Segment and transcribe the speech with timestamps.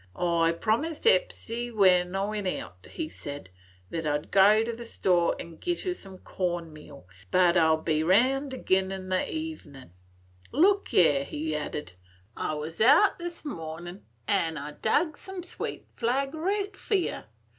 [0.15, 3.51] "I promised Hepsy when I went out," he said,
[3.91, 7.67] "thet I 'd go to the store and git her some corn meal, but I
[7.67, 9.91] 'll be round agin in th' evening.
[10.51, 11.93] Look 'ere," he added,
[12.35, 17.25] "I wus out this mornin', an' I dug some sweet flag root for yer.